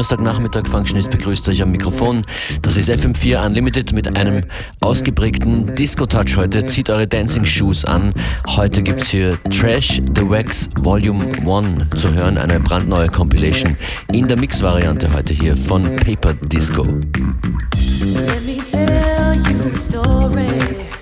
Donnerstagnachmittag 0.00 0.66
Functionist 0.66 1.10
begrüßt 1.10 1.46
euch 1.50 1.60
am 1.60 1.72
Mikrofon. 1.72 2.22
Das 2.62 2.78
ist 2.78 2.88
FM4 2.88 3.44
Unlimited 3.44 3.92
mit 3.92 4.16
einem 4.16 4.44
ausgeprägten 4.80 5.74
Disco-Touch 5.74 6.38
heute. 6.38 6.64
Zieht 6.64 6.88
eure 6.88 7.06
Dancing 7.06 7.44
Shoes 7.44 7.84
an. 7.84 8.14
Heute 8.46 8.82
gibt's 8.82 9.10
hier 9.10 9.36
Trash 9.50 10.00
The 10.14 10.30
Wax 10.30 10.70
Volume 10.78 11.26
1 11.46 12.00
zu 12.00 12.14
hören, 12.14 12.38
eine 12.38 12.60
brandneue 12.60 13.08
Compilation 13.08 13.76
in 14.10 14.26
der 14.26 14.38
Mix-Variante 14.38 15.12
heute 15.12 15.34
hier 15.34 15.54
von 15.54 15.82
Paper 15.96 16.32
Disco. 16.32 16.82
Let 16.82 18.46
me 18.46 18.56
tell 18.70 19.36
you 19.36 19.70
a 19.70 19.74
story. 19.76 20.99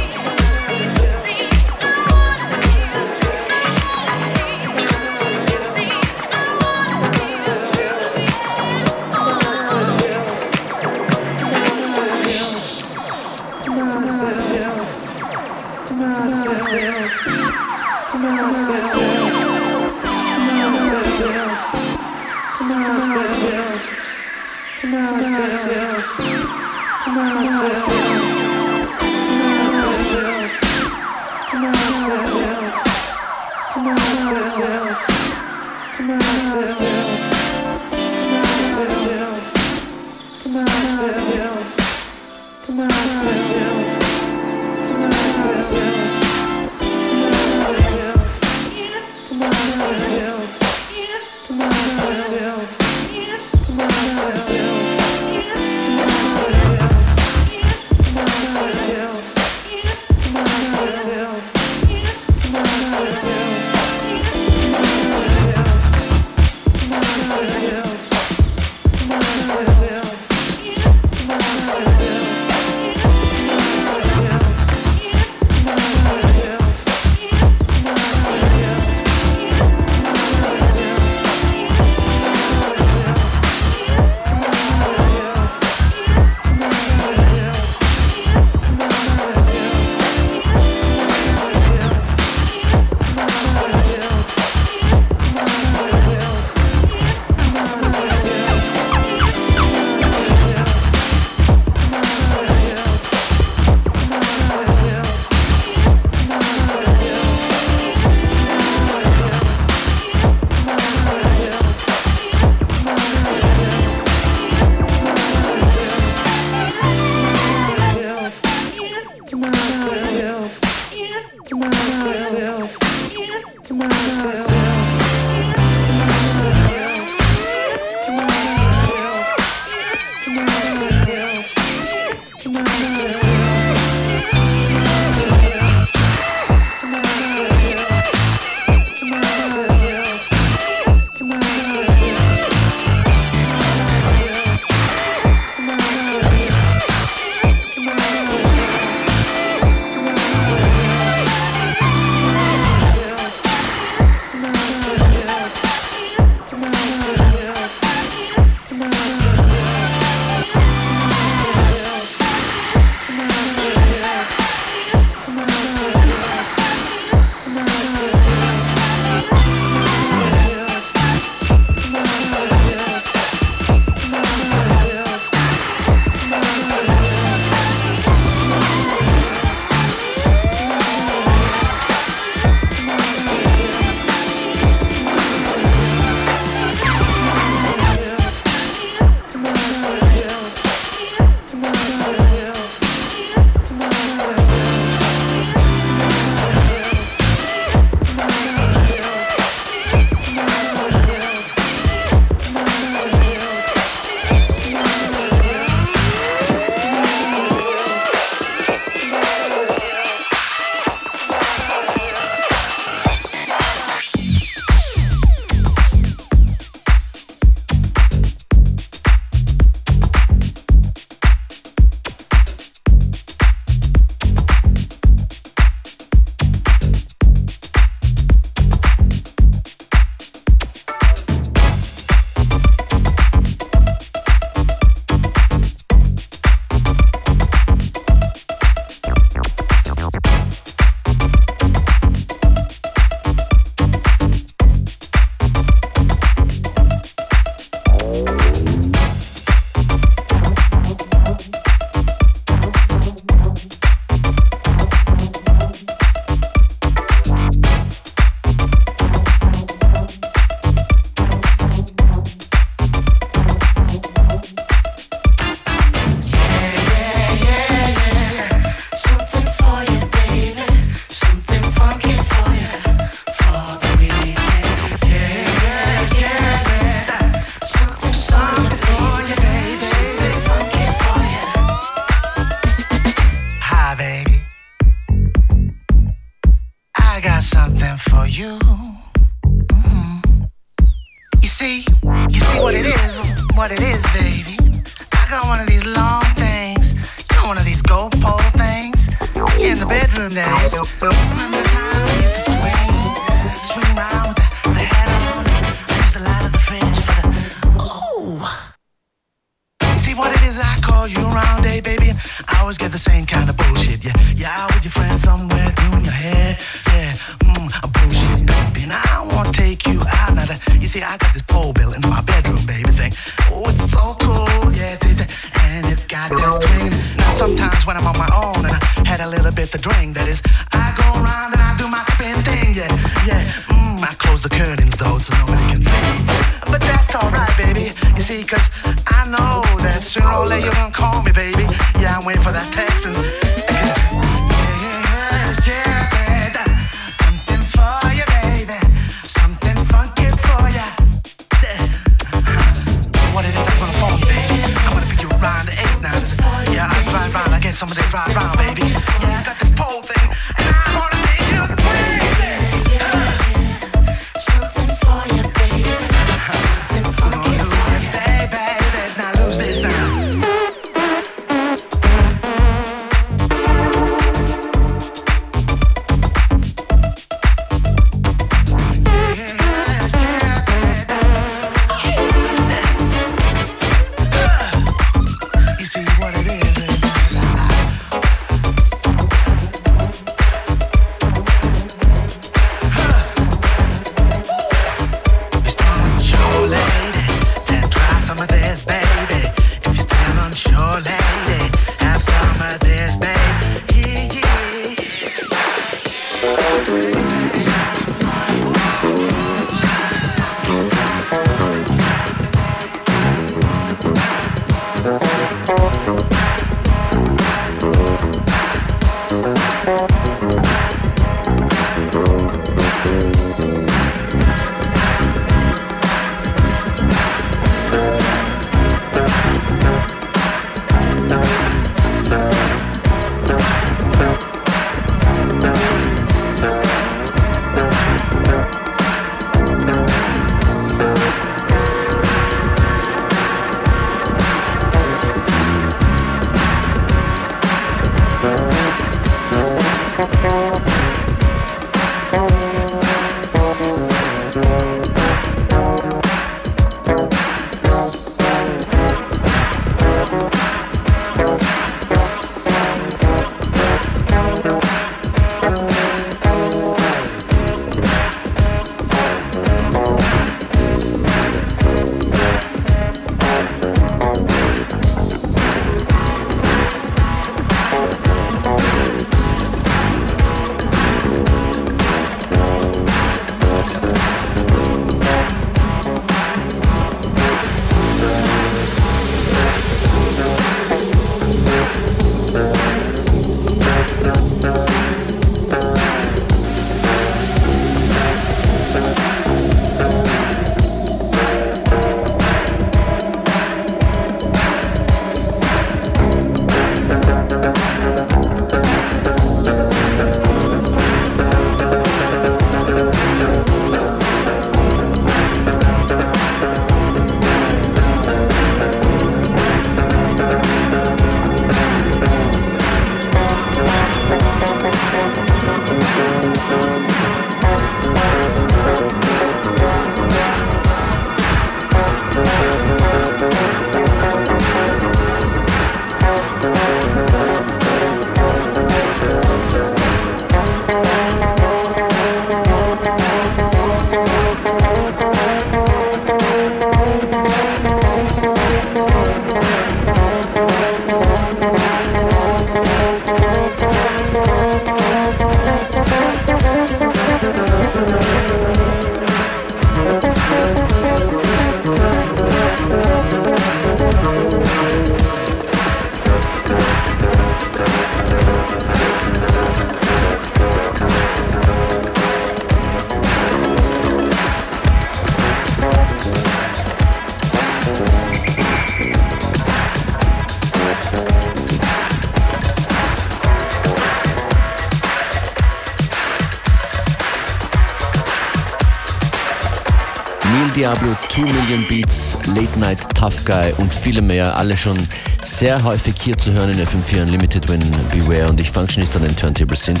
Diablo, 590.90 591.16
2 591.28 591.42
Million 591.42 591.86
Beats, 591.86 592.36
Late 592.46 592.76
Night 592.76 592.98
Tough 593.14 593.44
Guy 593.44 593.72
und 593.78 593.94
viele 593.94 594.20
mehr. 594.20 594.56
Alle 594.56 594.76
schon 594.76 594.98
sehr 595.44 595.84
häufig 595.84 596.16
hier 596.20 596.36
zu 596.36 596.52
hören 596.52 596.70
in 596.70 596.84
FM4 596.84 597.22
Unlimited, 597.22 597.68
wenn 597.68 597.80
Beware 598.08 598.48
und 598.48 598.58
ich 598.58 598.72
Functionist 598.72 599.14
an 599.14 599.22
den 599.22 599.36
Turntables 599.36 599.84
sind. 599.84 600.00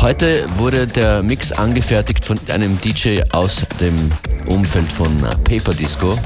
Heute 0.00 0.44
wurde 0.58 0.86
der 0.86 1.24
Mix 1.24 1.50
angefertigt 1.50 2.24
von 2.24 2.38
einem 2.46 2.80
DJ 2.80 3.22
aus 3.32 3.66
dem 3.80 3.96
Umfeld 4.46 4.92
von 4.92 5.10
Paper 5.42 5.74
Disco 5.74 6.16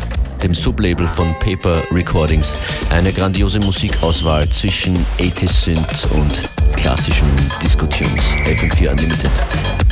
dem 0.43 0.53
Sublabel 0.53 1.09
von 1.09 1.35
Paper 1.39 1.83
Recordings, 1.91 2.53
eine 2.91 3.11
grandiose 3.11 3.59
Musikauswahl 3.61 4.47
zwischen 4.51 5.07
80s 5.19 5.65
Synth 5.65 6.09
und 6.13 6.31
klassischen 6.77 7.29
Disco-Tunes. 7.63 8.23
FM4 8.45 8.91
Unlimited. 8.91 9.86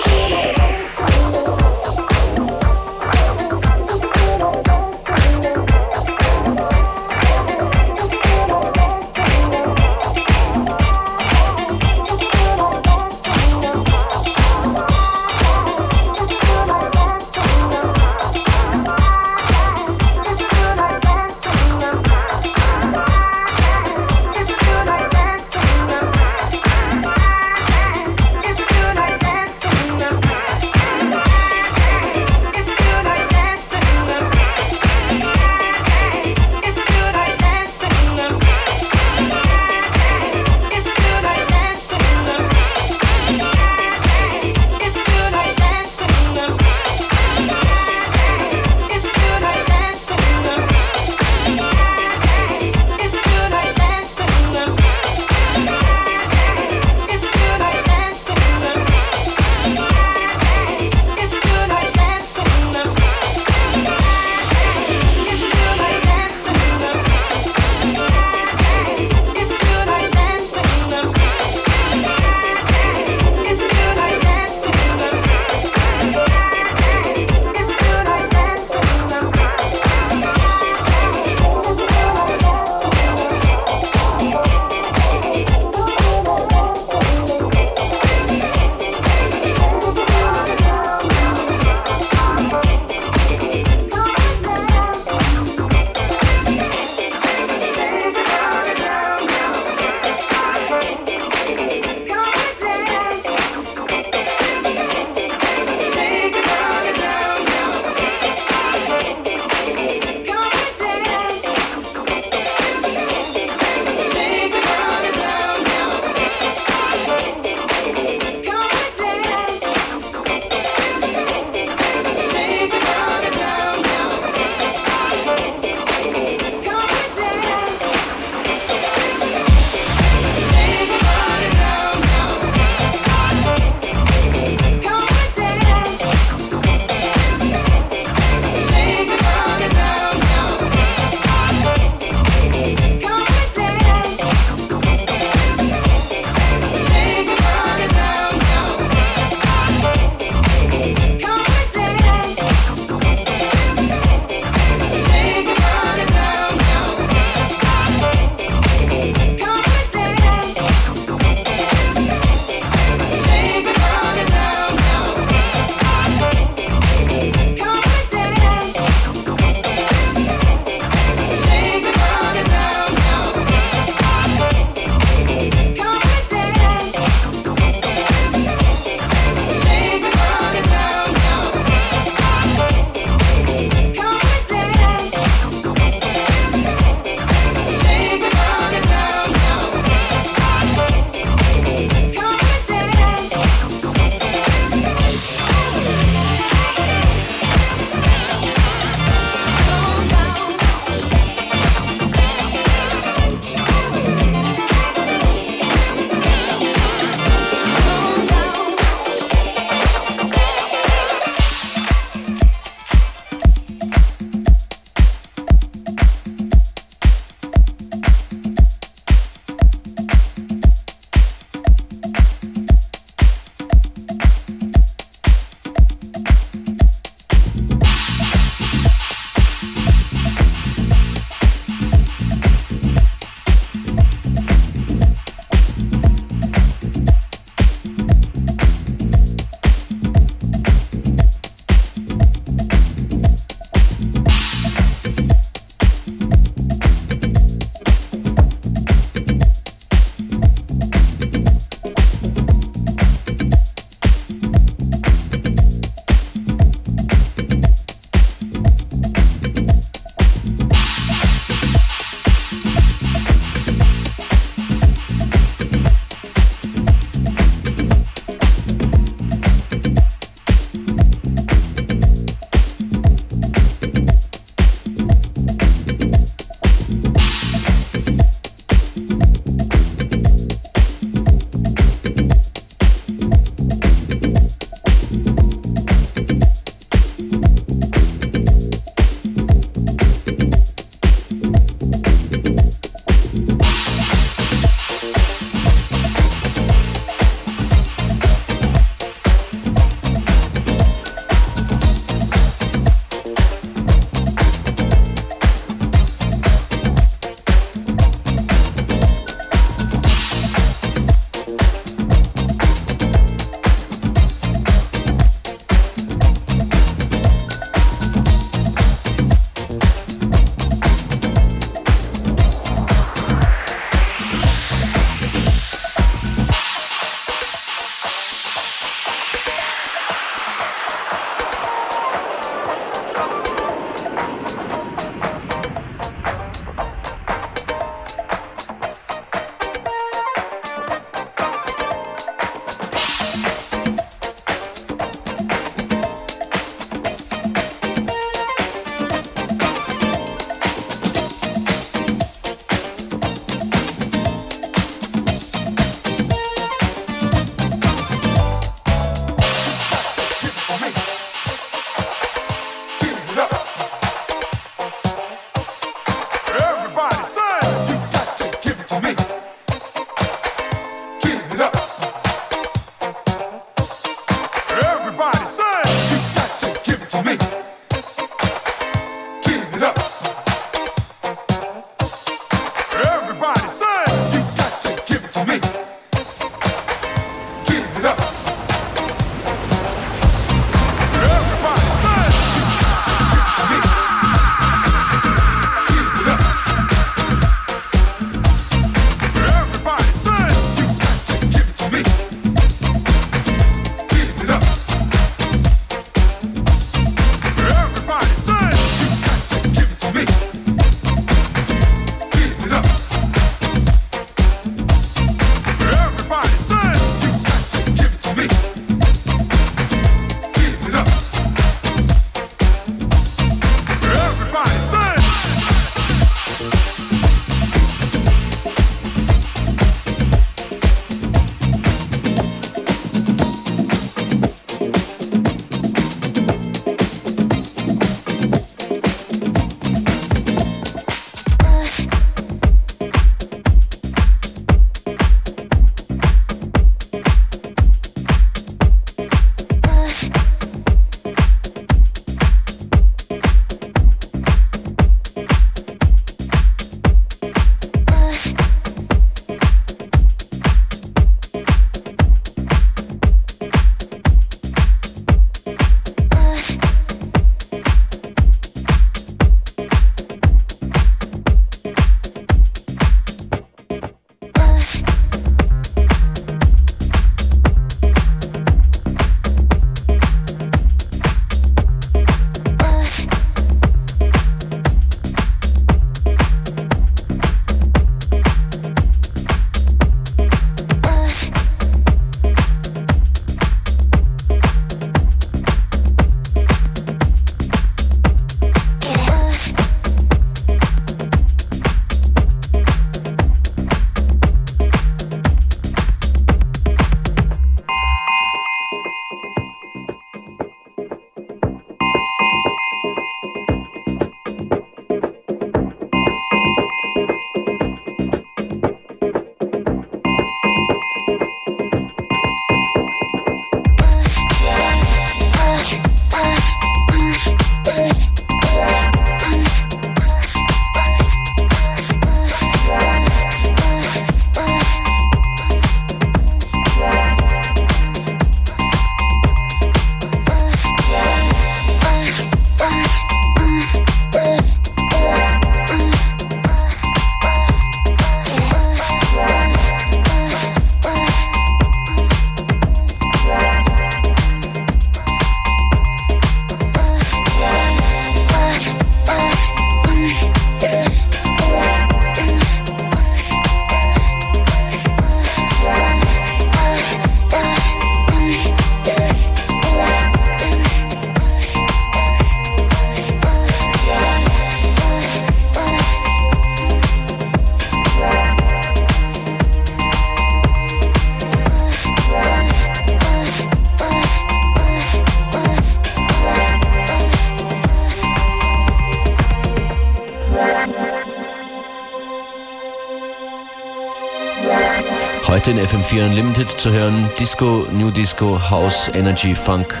In 595.68 595.78
FM4 595.78 596.24
Unlimited 596.24 596.80
zu 596.80 596.90
hören. 596.90 597.28
Disco, 597.38 597.86
New 597.92 598.10
Disco, 598.10 598.58
House, 598.70 599.10
Energy, 599.12 599.54
Funk. 599.54 600.00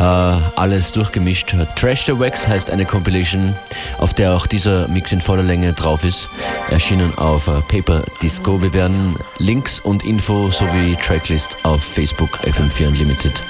Äh, 0.00 0.02
alles 0.02 0.90
durchgemischt. 0.90 1.54
Trash 1.76 2.06
the 2.06 2.18
Wax 2.18 2.48
heißt 2.48 2.70
eine 2.70 2.84
Compilation, 2.84 3.54
auf 3.98 4.14
der 4.14 4.34
auch 4.34 4.48
dieser 4.48 4.88
Mix 4.88 5.12
in 5.12 5.20
voller 5.20 5.44
Länge 5.44 5.72
drauf 5.74 6.02
ist. 6.02 6.28
Erschienen 6.70 7.16
auf 7.18 7.46
äh, 7.46 7.60
Paper 7.68 8.02
Disco. 8.20 8.60
Wir 8.60 8.72
werden 8.72 9.14
Links 9.38 9.78
und 9.78 10.04
Info 10.04 10.50
sowie 10.50 10.96
Tracklist 10.96 11.56
auf 11.62 11.84
Facebook 11.84 12.38
FM4 12.44 12.88
Unlimited 12.88 13.40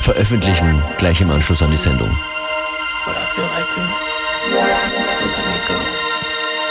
veröffentlichen, 0.00 0.82
gleich 0.98 1.18
im 1.22 1.30
Anschluss 1.30 1.62
an 1.62 1.70
die 1.70 1.78
Sendung. 1.78 2.10
What 2.10 3.16
I 3.16 3.24
feel 3.34 3.44
like 3.44 3.64
to, 3.74 3.80
so 5.18 5.24
let 5.24 5.46
me 5.46 5.58
go 5.66 5.74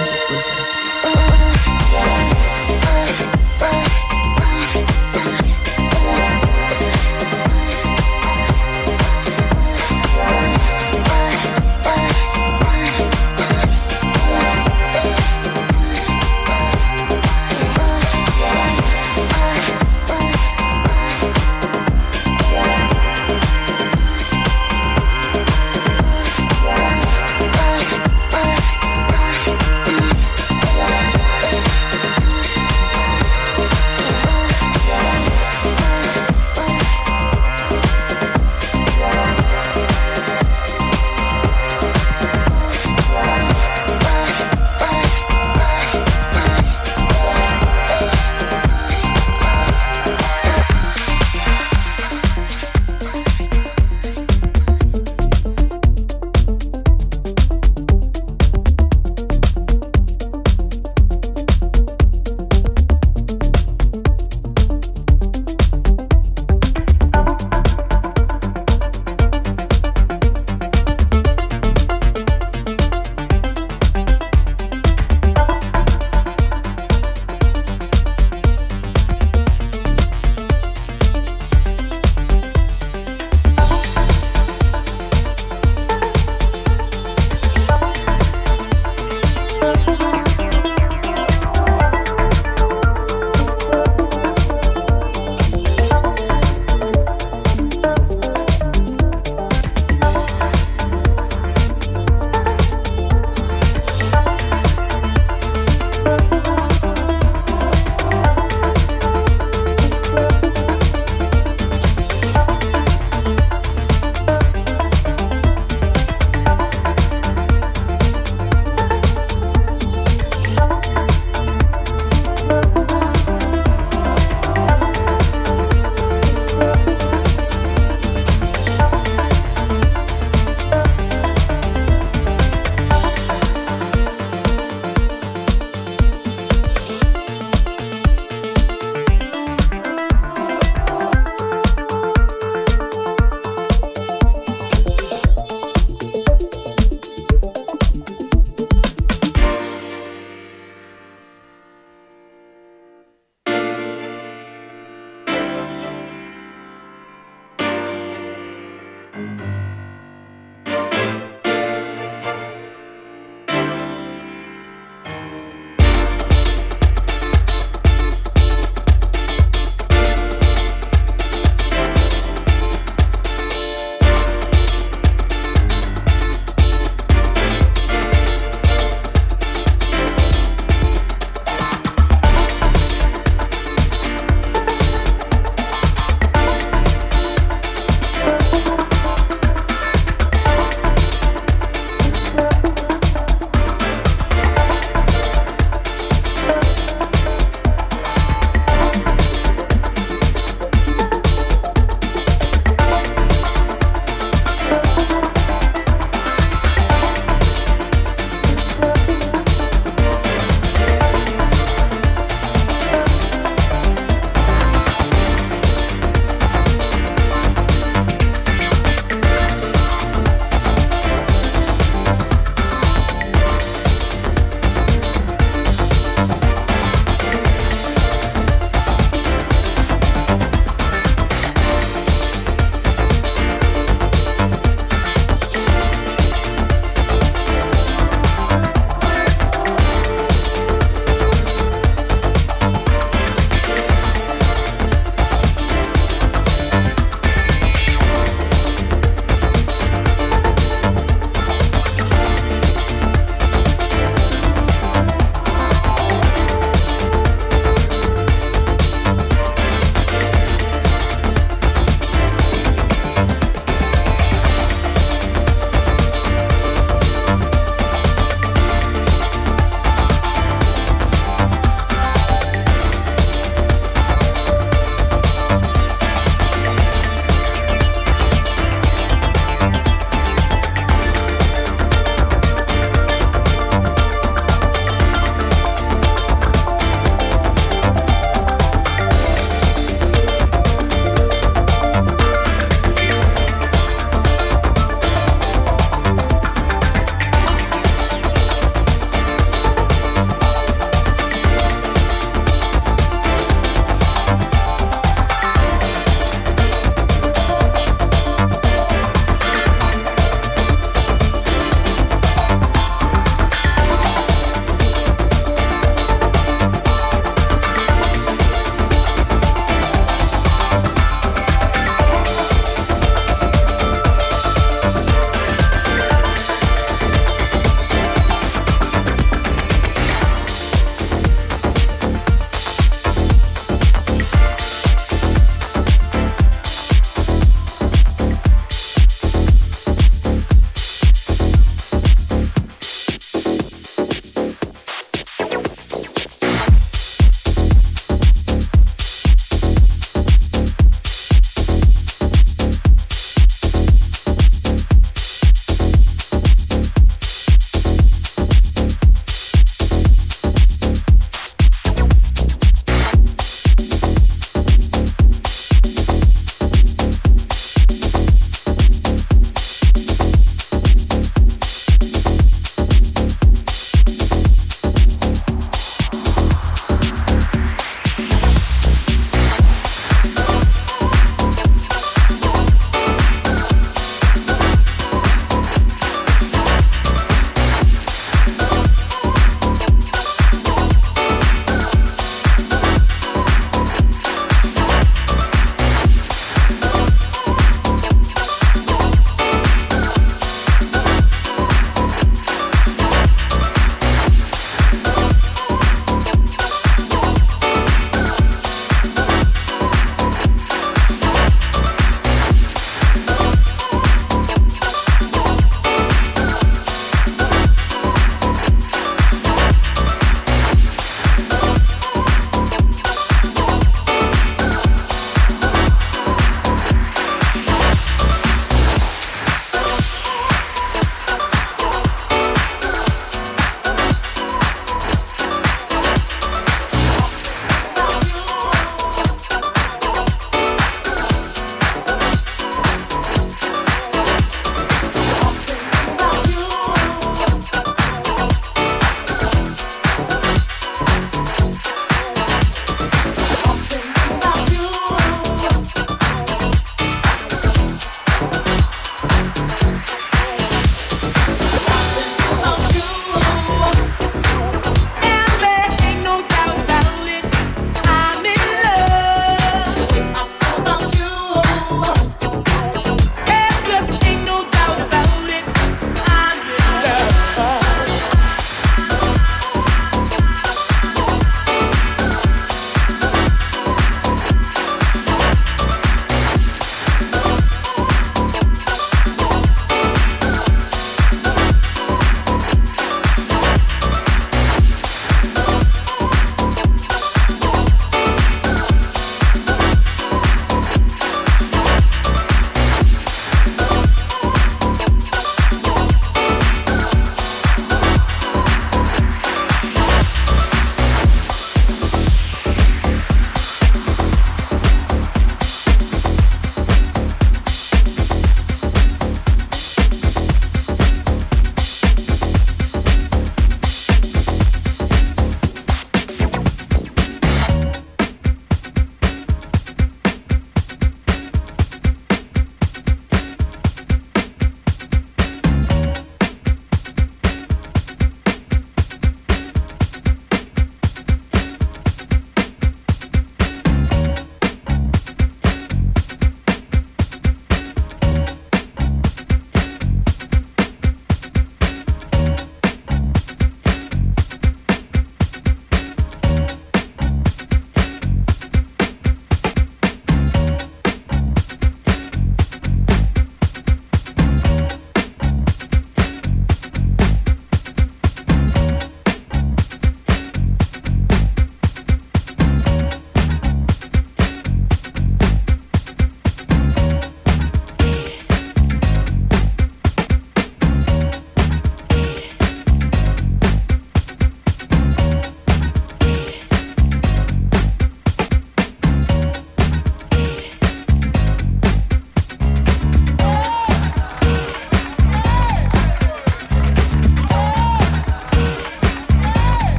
and 0.00 0.08
just 0.10 0.30
listen. 0.30 0.79